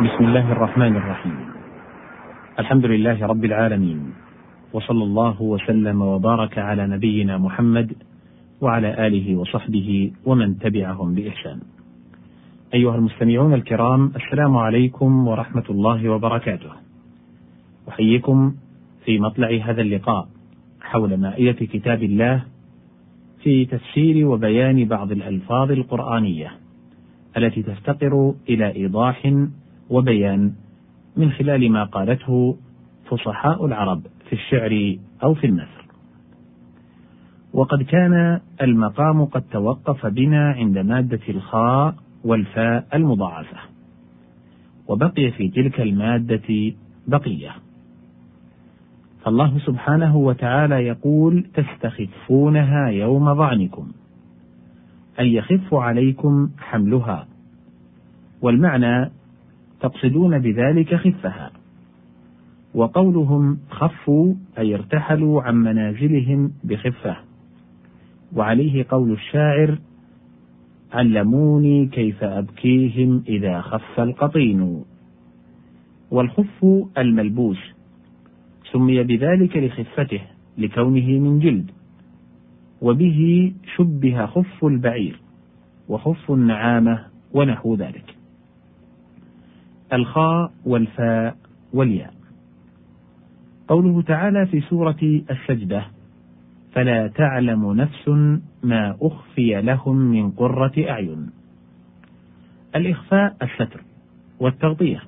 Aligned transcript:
بسم 0.00 0.24
الله 0.24 0.52
الرحمن 0.52 0.96
الرحيم. 0.96 1.38
الحمد 2.58 2.86
لله 2.86 3.26
رب 3.26 3.44
العالمين. 3.44 4.12
وصلى 4.72 5.04
الله 5.04 5.42
وسلم 5.42 6.02
وبارك 6.02 6.58
على 6.58 6.86
نبينا 6.86 7.38
محمد 7.38 7.92
وعلى 8.60 9.06
آله 9.06 9.36
وصحبه 9.36 10.12
ومن 10.24 10.58
تبعهم 10.58 11.14
بإحسان. 11.14 11.60
أيها 12.74 12.96
المستمعون 12.96 13.54
الكرام 13.54 14.12
السلام 14.16 14.56
عليكم 14.56 15.28
ورحمة 15.28 15.64
الله 15.70 16.08
وبركاته. 16.08 16.72
أحييكم 17.88 18.54
في 19.04 19.18
مطلع 19.18 19.50
هذا 19.64 19.82
اللقاء 19.82 20.28
حول 20.80 21.16
مائدة 21.16 21.66
كتاب 21.66 22.02
الله 22.02 22.44
في 23.42 23.64
تفسير 23.64 24.26
وبيان 24.26 24.84
بعض 24.84 25.12
الألفاظ 25.12 25.70
القرآنية 25.70 26.52
التي 27.36 27.62
تفتقر 27.62 28.34
إلى 28.48 28.76
إيضاح 28.76 29.32
وبيان 29.90 30.52
من 31.16 31.30
خلال 31.32 31.72
ما 31.72 31.84
قالته 31.84 32.56
فصحاء 33.10 33.66
العرب 33.66 34.02
في 34.28 34.32
الشعر 34.32 34.96
أو 35.22 35.34
في 35.34 35.46
النثر. 35.46 35.84
وقد 37.52 37.82
كان 37.82 38.40
المقام 38.62 39.24
قد 39.24 39.42
توقف 39.42 40.06
بنا 40.06 40.52
عند 40.52 40.78
مادة 40.78 41.20
الخاء 41.28 41.94
والفاء 42.24 42.86
المضاعفة. 42.94 43.56
وبقي 44.88 45.30
في 45.30 45.48
تلك 45.48 45.80
المادة 45.80 46.72
بقية. 47.06 47.50
فالله 49.24 49.58
سبحانه 49.58 50.16
وتعالى 50.16 50.74
يقول 50.74 51.46
تستخفونها 51.54 52.88
يوم 52.88 53.34
ظعنكم 53.34 53.88
أي 55.20 55.34
يخف 55.34 55.74
عليكم 55.74 56.50
حملها 56.58 57.26
والمعنى 58.42 59.10
تقصدون 59.80 60.38
بذلك 60.38 60.94
خفها. 60.94 61.50
وقولهم 62.74 63.58
خفوا 63.70 64.34
أي 64.58 64.74
ارتحلوا 64.74 65.42
عن 65.42 65.54
منازلهم 65.54 66.52
بخفة. 66.64 67.16
وعليه 68.36 68.86
قول 68.88 69.12
الشاعر 69.12 69.78
علموني 70.92 71.86
كيف 71.86 72.24
أبكيهم 72.24 73.22
إذا 73.28 73.60
خف 73.60 74.00
القطين. 74.00 74.84
والخف 76.10 76.66
الملبوس 76.98 77.58
سمي 78.72 79.02
بذلك 79.02 79.56
لخفته 79.56 80.20
لكونه 80.58 81.18
من 81.18 81.38
جلد. 81.38 81.70
وبه 82.82 83.52
شبه 83.76 84.26
خف 84.26 84.64
البعير 84.64 85.20
وخف 85.88 86.30
النعامة 86.30 87.06
ونحو 87.32 87.74
ذلك. 87.74 88.19
الخاء 89.92 90.52
والفاء 90.66 91.36
والياء. 91.72 92.14
قوله 93.68 94.02
تعالى 94.02 94.46
في 94.46 94.60
سورة 94.60 95.22
السجدة 95.30 95.84
فلا 96.72 97.06
تعلم 97.08 97.72
نفس 97.72 98.08
ما 98.62 98.96
أخفي 99.02 99.62
لهم 99.62 99.96
من 99.96 100.30
قرة 100.30 100.72
أعين. 100.78 101.30
الإخفاء 102.76 103.36
الستر 103.42 103.80
والتغطية. 104.40 105.02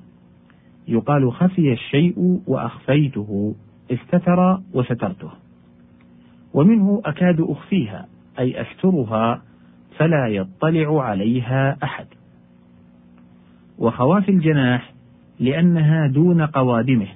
يقال 0.87 1.31
خفي 1.33 1.73
الشيء 1.73 2.41
وأخفيته 2.47 3.55
استتر 3.91 4.59
وسترته. 4.73 5.31
ومنه 6.53 7.01
أكاد 7.05 7.41
أخفيها 7.41 8.07
أي 8.39 8.61
أسترها 8.61 9.41
فلا 9.97 10.27
يطلع 10.27 11.03
عليها 11.03 11.77
أحد. 11.83 12.07
وخواف 13.77 14.29
الجناح 14.29 14.93
لأنها 15.39 16.07
دون 16.07 16.41
قوادمه. 16.41 17.07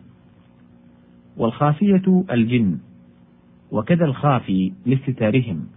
والخافية 1.37 2.23
الجن 2.31 2.77
وكذا 3.71 4.05
الخافي 4.05 4.71
لاستتارهم. 4.85 5.67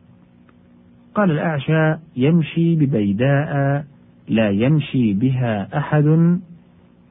قال 1.15 1.31
الأعشى 1.31 1.97
يمشي 2.17 2.75
ببيداء 2.75 3.85
لا 4.29 4.51
يمشي 4.51 5.13
بها 5.13 5.79
أحد 5.79 6.39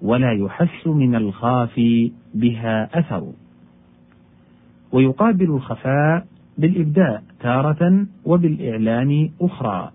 ولا 0.01 0.31
يحس 0.31 0.87
من 0.87 1.15
الخافي 1.15 2.11
بها 2.33 2.99
أثر. 2.99 3.31
ويقابل 4.91 5.45
الخفاء 5.45 6.25
بالإبداء 6.57 7.23
تارة 7.39 8.05
وبالإعلان 8.25 9.29
أخرى. 9.41 9.91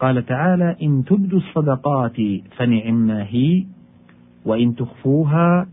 قال 0.00 0.26
تعالى 0.26 0.76
إن 0.82 1.04
تبدوا 1.04 1.38
الصدقات 1.38 2.16
فنعما 2.56 3.22
هي 3.22 3.64
وإن 4.44 4.74
تخفوها 4.74 5.66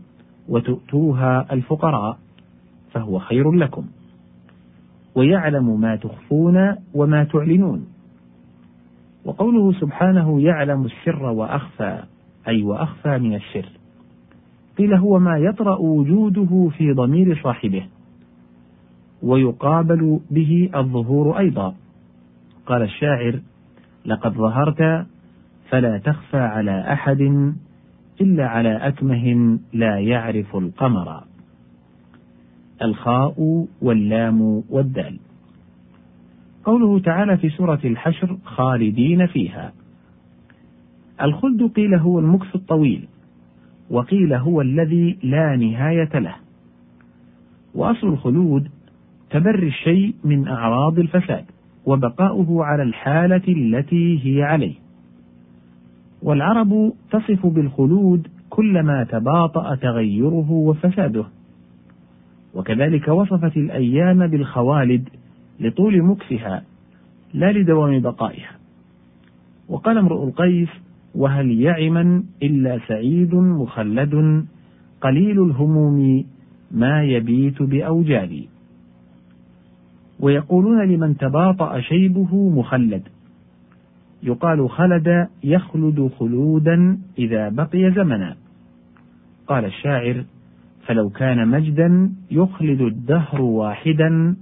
وتؤتوها 0.48 1.52
الفقراء 1.52 2.18
فهو 2.92 3.18
خير 3.18 3.52
لكم. 3.52 3.84
ويعلم 5.14 5.80
ما 5.80 5.96
تخفون 5.96 6.74
وما 6.94 7.24
تعلنون. 7.24 7.86
وقوله 9.24 9.72
سبحانه 9.72 10.40
يعلم 10.40 10.84
السر 10.84 11.22
وأخفى 11.22 12.02
أي 12.48 12.62
وأخفى 12.62 13.18
من 13.18 13.34
السر 13.34 13.68
قيل 14.78 14.94
هو 14.94 15.18
ما 15.18 15.38
يطرأ 15.38 15.76
وجوده 15.76 16.68
في 16.78 16.92
ضمير 16.92 17.40
صاحبه. 17.42 17.86
ويقابل 19.22 20.20
به 20.30 20.70
الظهور 20.74 21.38
أيضا. 21.38 21.74
قال 22.66 22.82
الشاعر 22.82 23.40
لقد 24.06 24.32
ظهرت 24.32 25.06
فلا 25.70 25.98
تخفى 25.98 26.38
على 26.38 26.92
أحد 26.92 27.52
إلا 28.20 28.48
على 28.48 28.76
أكمه 28.76 29.58
لا 29.72 29.98
يعرف 29.98 30.56
القمر. 30.56 31.24
الخاء 32.82 33.66
واللام 33.82 34.62
والدال. 34.70 35.18
قوله 36.64 36.98
تعالى 36.98 37.36
في 37.36 37.48
سورة 37.48 37.80
الحشر 37.84 38.38
خالدين 38.44 39.26
فيها. 39.26 39.72
الخلد 41.22 41.62
قيل 41.62 41.94
هو 41.94 42.18
المكث 42.18 42.54
الطويل 42.54 43.08
وقيل 43.90 44.34
هو 44.34 44.60
الذي 44.60 45.18
لا 45.22 45.56
نهاية 45.56 46.18
له. 46.18 46.34
وأصل 47.74 48.06
الخلود 48.06 48.68
تبري 49.30 49.68
الشيء 49.68 50.14
من 50.24 50.48
أعراض 50.48 50.98
الفساد. 50.98 51.44
وبقاؤه 51.88 52.64
على 52.64 52.82
الحالة 52.82 53.42
التي 53.48 54.20
هي 54.24 54.42
عليه. 54.42 54.74
والعرب 56.22 56.92
تصف 57.10 57.46
بالخلود 57.46 58.28
كلما 58.50 59.04
تباطأ 59.04 59.74
تغيره 59.74 60.50
وفساده. 60.50 61.24
وكذلك 62.54 63.08
وصفت 63.08 63.56
الأيام 63.56 64.26
بالخوالد 64.26 65.08
لطول 65.60 66.02
مكثها 66.02 66.62
لا 67.34 67.52
لدوام 67.52 68.00
بقائها. 68.00 68.52
وقال 69.68 69.98
امرؤ 69.98 70.24
القيس 70.24 70.68
وهل 71.14 71.60
يعما 71.60 72.22
إلا 72.42 72.78
سعيد 72.88 73.34
مخلد 73.34 74.44
قليل 75.00 75.42
الهموم 75.42 76.24
ما 76.70 77.04
يبيت 77.04 77.62
بأوجالي. 77.62 78.48
ويقولون 80.20 80.88
لمن 80.88 81.16
تباطأ 81.16 81.80
شيبه 81.80 82.50
مخلد. 82.50 83.02
يقال 84.22 84.70
خلد 84.70 85.28
يخلد 85.44 86.10
خلودا 86.18 86.98
إذا 87.18 87.48
بقي 87.48 87.90
زمنا. 87.90 88.36
قال 89.46 89.64
الشاعر 89.64 90.24
فلو 90.86 91.10
كان 91.10 91.48
مجدا 91.48 92.12
يخلد 92.30 92.80
الدهر 92.80 93.40
واحدا 93.40 94.36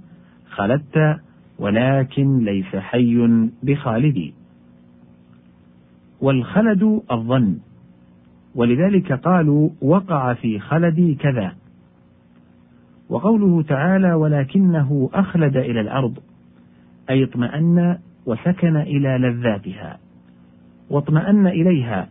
خلدت 0.49 1.19
ولكن 1.59 2.37
ليس 2.37 2.75
حي 2.75 3.49
بخالدي. 3.63 4.33
والخلد 6.21 7.01
الظن 7.11 7.57
ولذلك 8.55 9.11
قالوا 9.13 9.69
وقع 9.81 10.33
في 10.33 10.59
خلدي 10.59 11.15
كذا. 11.15 11.55
وقوله 13.09 13.61
تعالى 13.61 14.13
ولكنه 14.13 15.09
أخلد 15.13 15.57
إلى 15.57 15.81
الأرض 15.81 16.19
أي 17.09 17.23
اطمأن 17.23 17.97
وسكن 18.25 18.77
إلى 18.77 19.17
لذاتها 19.17 19.99
واطمأن 20.89 21.47
إليها 21.47 22.07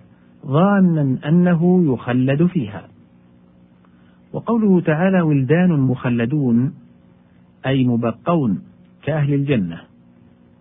ظانا 0.46 1.19
أنه 1.28 1.93
يخلد 1.94 2.46
فيها. 2.46 2.88
وقوله 4.32 4.81
تعالى 4.81 5.20
ولدان 5.20 5.72
مخلدون 5.72 6.75
أي 7.66 7.84
مبقون 7.84 8.62
كأهل 9.02 9.34
الجنة 9.34 9.81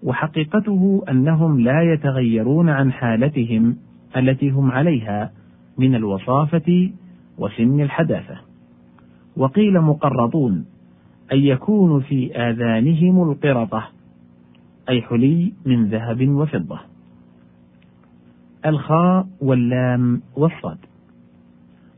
وحقيقته 0.03 1.03
أنهم 1.09 1.59
لا 1.59 1.93
يتغيرون 1.93 2.69
عن 2.69 2.91
حالتهم 2.91 3.77
التي 4.17 4.49
هم 4.49 4.71
عليها 4.71 5.31
من 5.77 5.95
الوصافة 5.95 6.91
وسن 7.37 7.81
الحداثة. 7.81 8.54
وقيل 9.37 9.81
مقرطون 9.81 10.65
أي 11.31 11.47
يكون 11.47 12.01
في 12.01 12.35
آذانهم 12.35 13.31
القرطة 13.31 13.83
أي 14.89 15.01
حلي 15.01 15.53
من 15.65 15.85
ذهب 15.89 16.29
وفضة. 16.29 16.79
الخاء 18.65 19.27
واللام 19.41 20.21
والصاد. 20.35 20.77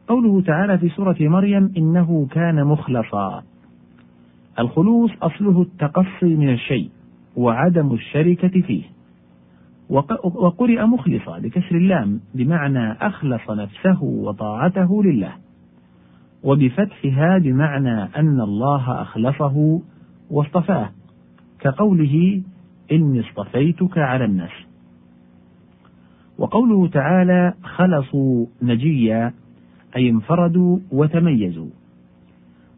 قوله 0.07 0.41
تعالى 0.41 0.77
في 0.77 0.89
سورة 0.89 1.15
مريم 1.19 1.73
إنه 1.77 2.27
كان 2.31 2.63
مخلصا. 2.65 3.43
الخلوص 4.59 5.11
أصله 5.21 5.61
التقصي 5.61 6.35
من 6.35 6.49
الشيء 6.49 6.89
وعدم 7.35 7.93
الشركة 7.93 8.61
فيه. 8.61 8.83
وقرئ 10.23 10.85
مخلصا 10.85 11.39
بكسر 11.39 11.75
اللام 11.75 12.19
بمعنى 12.35 12.91
أخلص 12.91 13.49
نفسه 13.49 14.03
وطاعته 14.03 15.03
لله. 15.03 15.46
وبفتحها 16.47 17.37
بمعنى 17.37 18.03
أن 18.03 18.41
الله 18.41 19.01
أخلصه 19.01 19.81
واصطفاه 20.31 20.89
كقوله 21.59 22.41
إني 22.91 23.19
اصطفيتك 23.19 23.97
على 23.97 24.25
الناس. 24.25 24.51
وقوله 26.37 26.87
تعالى 26.87 27.53
خلصوا 27.63 28.45
نجيا 28.61 29.33
أي 29.95 30.09
انفردوا 30.09 30.79
وتميزوا. 30.91 31.69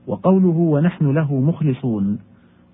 وقوله 0.08 0.58
ونحن 0.58 1.12
له 1.12 1.40
مخلصون 1.40 2.20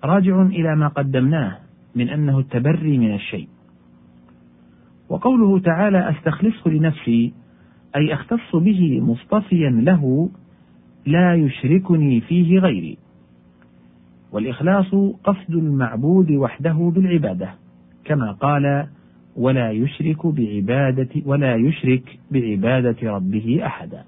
راجع 0.04 0.42
إلى 0.42 0.76
ما 0.76 0.88
قدمناه 0.88 1.58
من 1.94 2.08
أنه 2.08 2.38
التبري 2.38 2.98
من 2.98 3.14
الشيء. 3.14 3.48
وقوله 5.08 5.58
تعالى 5.58 6.10
أستخلصه 6.10 6.70
لنفسي 6.70 7.32
أي 7.96 8.14
أختص 8.14 8.56
به 8.56 9.00
مصطفيا 9.00 9.70
له 9.70 10.30
لا 11.06 11.34
يشركني 11.34 12.20
فيه 12.20 12.58
غيري. 12.58 12.98
والإخلاص 14.32 14.94
قصد 15.24 15.50
المعبود 15.50 16.30
وحده 16.30 16.92
بالعبادة 16.94 17.50
كما 18.04 18.32
قال 18.32 18.86
ولا 19.36 19.70
يشرك 19.70 20.26
بعبادة 20.26 21.08
ولا 21.26 21.54
يشرك 21.54 22.18
بعبادة 22.30 22.96
ربه 23.02 23.60
أحدا. 23.66 24.04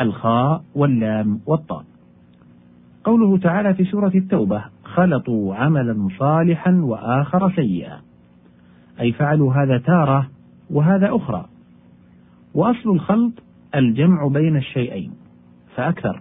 الخاء 0.00 0.64
واللام 0.74 1.40
والطاء. 1.46 1.84
قوله 3.04 3.38
تعالى 3.38 3.74
في 3.74 3.84
سورة 3.84 4.12
التوبة 4.14 4.64
خلطوا 4.84 5.54
عملا 5.54 6.08
صالحا 6.18 6.72
وآخر 6.72 7.52
سيئا. 7.56 8.00
أي 9.00 9.12
فعلوا 9.12 9.54
هذا 9.54 9.78
تارة 9.78 10.30
وهذا 10.70 11.16
أخرى. 11.16 11.46
وأصل 12.54 12.90
الخلط 12.90 13.32
الجمع 13.74 14.26
بين 14.26 14.56
الشيئين. 14.56 15.19
فأكثر. 15.76 16.20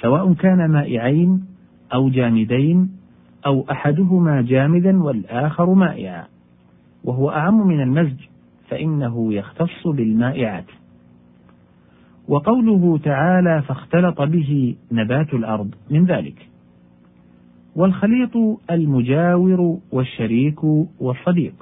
سواء 0.00 0.32
كان 0.32 0.70
مائعين 0.70 1.44
أو 1.94 2.08
جامدين 2.08 2.90
أو 3.46 3.66
أحدهما 3.70 4.42
جامدا 4.42 5.02
والآخر 5.02 5.74
مائعا. 5.74 6.24
وهو 7.04 7.30
أعم 7.30 7.66
من 7.66 7.80
المزج 7.80 8.20
فإنه 8.68 9.34
يختص 9.34 9.86
بالمائعات. 9.86 10.64
وقوله 12.28 12.98
تعالى 12.98 13.62
فاختلط 13.62 14.22
به 14.22 14.76
نبات 14.92 15.34
الأرض 15.34 15.74
من 15.90 16.04
ذلك. 16.04 16.48
والخليط 17.76 18.36
المجاور 18.70 19.78
والشريك 19.92 20.64
والصديق. 21.00 21.54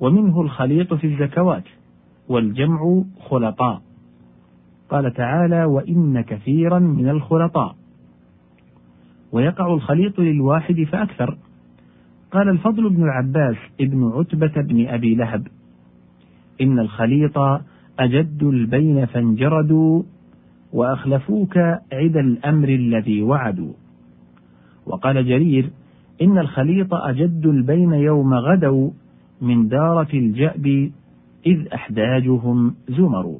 ومنه 0.00 0.40
الخليط 0.40 0.94
في 0.94 1.06
الزكوات 1.06 1.64
والجمع 2.28 3.02
خلطاء. 3.20 3.82
قال 4.90 5.12
تعالى 5.14 5.64
وإن 5.64 6.20
كثيرا 6.20 6.78
من 6.78 7.08
الخلطاء. 7.08 7.76
ويقع 9.32 9.74
الخليط 9.74 10.18
للواحد 10.20 10.82
فأكثر. 10.82 11.36
قال 12.32 12.48
الفضل 12.48 12.90
بن 12.90 13.02
العباس 13.02 13.56
ابن 13.80 14.12
عتبة 14.14 14.62
بن 14.62 14.86
أبي 14.86 15.14
لهب. 15.14 15.46
إن 16.60 16.78
الخليط 16.78 17.38
أجد 17.98 18.42
البين 18.42 19.06
فانجردوا 19.06 20.02
وأخلفوك 20.72 21.58
عدا 21.92 22.20
الأمر 22.20 22.68
الذي 22.68 23.22
وعدوا. 23.22 23.72
وقال 24.86 25.26
جرير 25.26 25.70
إن 26.22 26.38
الخليط 26.38 26.94
أجد 26.94 27.46
البين 27.46 27.92
يوم 27.92 28.34
غدوا 28.34 28.90
من 29.40 29.68
دارة 29.68 30.08
الجأب 30.14 30.90
إذ 31.46 31.68
أحداجهم 31.74 32.74
زمر 32.88 33.38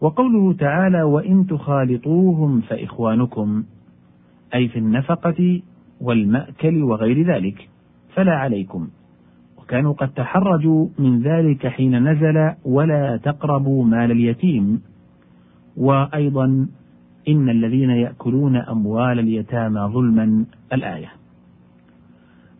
وقوله 0.00 0.52
تعالى 0.52 1.02
وإن 1.02 1.46
تخالطوهم 1.46 2.60
فإخوانكم 2.60 3.64
أي 4.54 4.68
في 4.68 4.78
النفقة 4.78 5.62
والمأكل 6.00 6.82
وغير 6.82 7.34
ذلك 7.34 7.68
فلا 8.14 8.32
عليكم. 8.32 8.88
وكانوا 9.58 9.92
قد 9.92 10.08
تحرجوا 10.08 10.88
من 10.98 11.22
ذلك 11.22 11.66
حين 11.66 12.08
نزل 12.08 12.52
ولا 12.64 13.16
تقربوا 13.16 13.84
مال 13.84 14.10
اليتيم. 14.10 14.82
وأيضا 15.76 16.68
إن 17.28 17.48
الذين 17.48 17.90
يأكلون 17.90 18.56
أموال 18.56 19.18
اليتامى 19.18 19.80
ظلما 19.80 20.44
الآية. 20.72 21.08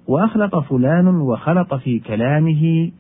وأخلط 0.07 0.57
فلان 0.57 1.07
وخلط 1.07 1.75
في 1.75 1.99
كلامه 1.99 2.91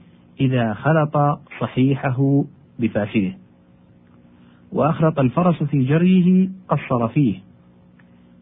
إذا 0.40 0.74
خلط 0.74 1.40
صحيحه 1.60 2.44
بفاسده 2.78 3.32
وأخلط 4.72 5.18
الفرس 5.18 5.62
في 5.62 5.84
جريه 5.84 6.48
قصر 6.68 7.08
فيه. 7.08 7.38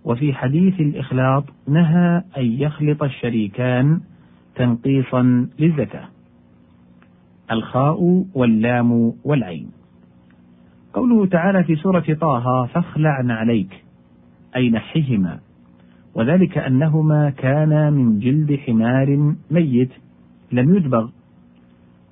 وفي 0.04 0.34
حديث 0.34 0.80
الإخلاط 0.80 1.44
نهى 1.68 2.22
أن 2.36 2.44
يخلط 2.44 3.02
الشريكان 3.02 4.00
تنقيصا 4.54 5.48
للزكاة 5.58 6.08
الخاء 7.50 8.24
واللام 8.34 9.12
والعين. 9.24 9.70
قوله 10.92 11.26
تعالى 11.26 11.64
في 11.64 11.76
سورة 11.76 12.04
طه 12.20 12.66
فاخلعن 12.66 13.30
عليك 13.30 13.84
أي 14.56 14.70
نحهما. 14.70 15.38
وذلك 16.14 16.58
أنهما 16.58 17.30
كانا 17.30 17.90
من 17.90 18.18
جلد 18.18 18.58
حمار 18.66 19.34
ميت 19.50 19.90
لم 20.52 20.76
يدبغ. 20.76 21.08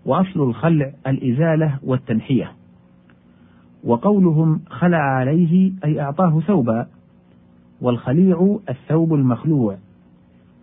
وأصل 0.04 0.42
الخلع 0.42 0.92
الإزالة 1.06 1.78
والتنحية. 1.82 2.52
وقولهم 3.86 4.60
خلع 4.68 4.98
عليه 4.98 5.72
أي 5.84 6.00
أعطاه 6.00 6.40
ثوبا. 6.40 6.86
والخليع 7.80 8.58
الثوب 8.68 9.14
المخلوع. 9.14 9.76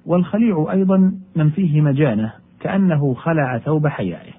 والخليع 0.05 0.67
أيضا 0.71 1.13
من 1.35 1.49
فيه 1.49 1.81
مجانة 1.81 2.33
كأنه 2.59 3.13
خلع 3.13 3.57
ثوب 3.57 3.87
حيائه. 3.87 4.33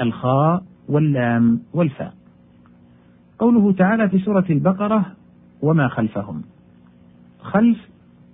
الخاء 0.00 0.62
واللام 0.88 1.60
والفاء. 1.74 2.14
قوله 3.38 3.72
تعالى 3.72 4.08
في 4.08 4.18
سورة 4.18 4.44
البقرة 4.50 5.06
وما 5.62 5.88
خلفهم 5.88 6.42
خلف 7.40 7.78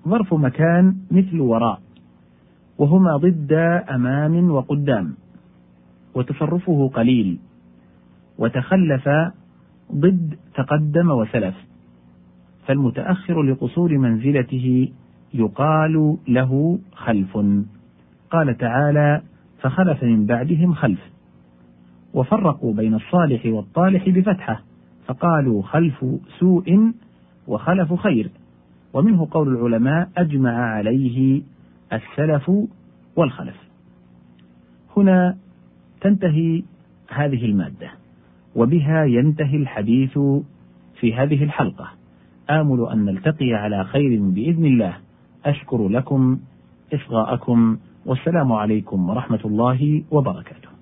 ظرف 0.09 0.35
مكان 0.35 0.97
مثل 1.11 1.41
وراء 1.41 1.81
وهما 2.79 3.17
ضد 3.17 3.53
أمام 3.91 4.51
وقدام 4.51 5.15
وتصرفه 6.15 6.91
قليل. 6.95 7.39
وتخلف 8.41 9.09
ضد 9.95 10.35
تقدم 10.55 11.11
وسلف. 11.11 11.55
فالمتأخر 12.67 13.43
لقصور 13.43 13.99
منزلته 13.99 14.89
يقال 15.35 16.17
له 16.29 16.79
خلف. 16.93 17.39
قال 18.31 18.59
تعالى 18.59 19.23
فخلف 19.61 20.05
من 20.05 20.27
بعدهم 20.27 20.75
خلف. 20.75 21.01
وفرقوا 22.15 22.75
بين 22.75 22.95
الصالح 22.95 23.47
والطالح 23.47 24.09
بفتحة. 24.09 24.63
فقالوا 25.07 25.63
خلف 25.63 26.05
سوء 26.39 26.93
وخلف 27.47 27.95
خير. 27.95 28.31
ومنه 28.93 29.29
قول 29.31 29.49
العلماء 29.49 30.09
أجمع 30.17 30.51
عليه 30.51 31.43
السلف 31.93 32.51
والخلف. 33.17 33.57
هنا 34.97 35.37
تنتهي 36.01 36.63
هذه 37.09 37.45
المادة. 37.45 38.00
وبها 38.57 39.05
ينتهي 39.05 39.57
الحديث 39.57 40.19
في 41.01 41.15
هذه 41.15 41.45
الحلقة. 41.45 41.89
آمل 42.51 42.89
أن 42.93 43.05
نلتقي 43.05 43.55
على 43.55 43.85
خير 43.85 44.21
بإذن 44.23 44.65
الله. 44.65 44.97
أشكر 45.45 45.89
لكم 45.89 46.39
إصغاءكم 46.95 47.79
والسلام 48.07 48.53
عليكم 48.53 49.09
ورحمة 49.09 49.41
الله 49.45 50.03
وبركاته. 50.11 50.80